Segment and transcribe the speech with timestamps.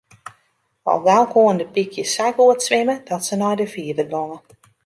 [0.93, 4.43] Al gau koenen de pykjes sa goed swimme dat se nei de fiver gongen.